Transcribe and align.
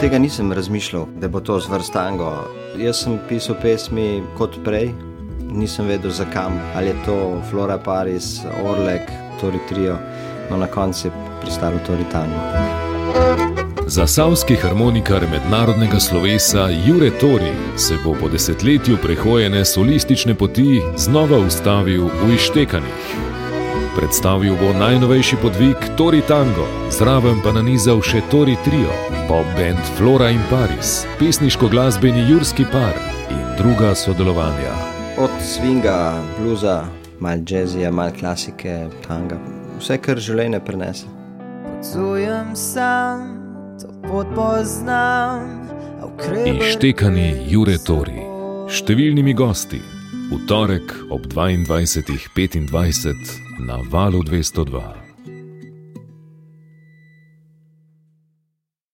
Tega 0.00 0.18
nisem 0.18 0.52
razmišljal, 0.52 1.06
da 1.20 1.28
bo 1.28 1.40
to 1.40 1.60
zvrst 1.60 1.92
tango. 1.92 2.32
Jaz 2.78 2.98
sem 3.04 3.18
pisal 3.28 3.56
pesmi 3.62 4.22
kot 4.36 4.58
prej, 4.64 4.90
nisem 5.52 5.86
vedel 5.88 6.10
zakam, 6.10 6.60
ali 6.76 6.86
je 6.86 6.96
to 7.06 7.42
Flora 7.50 7.78
Paris, 7.78 8.40
Orlek, 8.64 9.08
Tori 9.40 9.58
Trio, 9.68 9.96
no 10.50 10.56
na 10.56 10.66
koncu 10.66 11.08
je 11.08 11.12
pristalo 11.40 11.78
Tori 11.86 12.04
Tango. 12.12 12.40
Za 13.86 14.06
savski 14.06 14.54
harmonikar 14.54 15.22
mednarodnega 15.30 16.00
slovesa 16.00 16.68
Jure 16.86 17.10
Tori 17.20 17.52
se 17.76 17.96
bo 18.04 18.14
po 18.20 18.28
desetletju 18.28 18.96
prehojene 19.02 19.64
solistične 19.64 20.34
poti 20.34 20.82
znova 20.96 21.38
ustavil 21.38 22.04
v 22.04 22.34
Ištekanih. 22.34 23.25
Predstavil 23.96 24.56
bo 24.60 24.72
najnovejši 24.78 25.36
podvig 25.42 25.76
Tori 25.96 26.20
Tango, 26.28 26.66
zraven 26.90 27.40
pa 27.44 27.52
nanizal 27.56 28.02
še 28.04 28.20
Tori 28.30 28.56
Trio, 28.64 28.92
pop 29.28 29.48
band 29.56 29.80
Flora 29.96 30.28
in 30.34 30.42
Paris, 30.50 31.06
pesniško 31.18 31.68
glasbeni 31.72 32.26
Jurski 32.30 32.66
par 32.72 32.92
in 33.32 33.42
druga 33.58 33.94
sodelovanja. 33.94 34.74
Od 35.18 35.32
swinga, 35.40 36.20
bluza, 36.38 36.84
malo 37.20 37.42
jazzija, 37.48 37.90
malo 37.90 38.12
klasike, 38.18 38.86
tanga, 39.06 39.40
vse 39.80 39.98
kar 39.98 40.20
življenje 40.20 40.60
prenese. 40.60 41.08
Potujem 41.80 42.52
sam, 42.56 43.28
to 43.80 43.92
pot 44.08 44.26
poznam. 44.34 45.66
Ištekani 46.46 47.48
Jure 47.48 47.76
Tori, 47.80 48.22
številnimi 48.72 49.34
gosti, 49.36 49.80
v 50.26 50.42
torek 50.46 51.06
ob 51.06 51.22
22.25 51.30 52.66
na 53.62 53.78
valu 53.86 54.26
202. 54.26 55.05